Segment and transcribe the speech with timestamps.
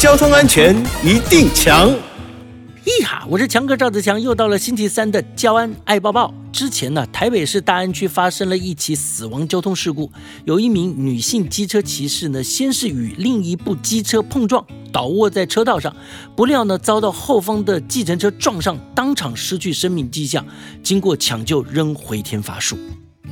[0.00, 0.74] 交通安全
[1.04, 1.90] 一定强。
[2.86, 6.32] 咦哈，我是强哥赵子强，又到了星期三的交安爱抱抱。
[6.50, 10.10] 之前呢，台北市大安区发生了一起死亡交通事故，
[10.46, 15.94] 有一名女性机车骑士呢，先是与另一部机车碰撞，倒卧在车道上，
[16.34, 20.42] 不料呢，遭到后方的计程车撞上，当场失去生命迹象，
[20.82, 22.78] 经过抢救仍回天乏术。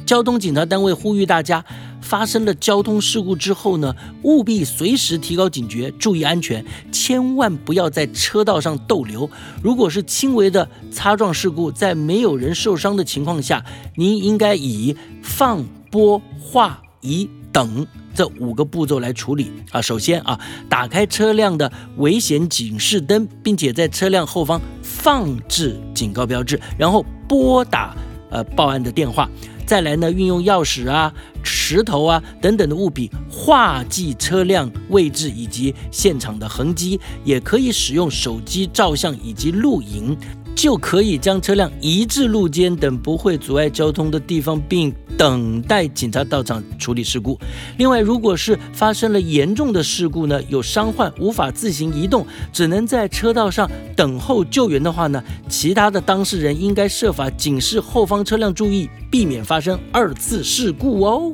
[0.09, 1.63] 交通警察单位呼吁大家，
[2.01, 9.29] 发生了交通事故之后呢，务必随时提高警觉，注意安全，千万不要在车道上逗留。
[9.63, 13.63] 如果是轻微的擦撞事故，在没有人受伤的情况下，
[13.97, 19.83] 您应该以放、拨、画、移等这五个步骤来处理啊。
[19.83, 20.41] 首先啊，
[20.71, 27.95] 打开车辆的危险警示灯，并且在车辆后方放置警告标志，然后拨打
[28.31, 29.29] 呃报案的电话。
[29.67, 40.17] 再来呢，运用钥匙啊、石头啊等等的物品画记车辆位置以及现场的痕迹，也可以使用手机照相以及录影。
[40.59, 47.39] 就可以将车辆移至路肩等不会阻碍交通的地方，并等待警察到场处理事故。
[47.77, 61.33] 另外，如果是发生了严重的事故呢，有伤患无法自行移动，只能在车道上等候救援的话呢，其他的当事人应该设法警示后方车辆注意，避免发生二次事故哦。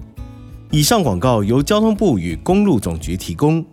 [0.70, 3.64] 以上广告由交通部与公路总局提供。